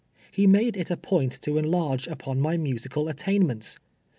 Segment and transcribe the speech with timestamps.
[0.35, 3.77] lie made it a point to enlarge upon my musical attainments.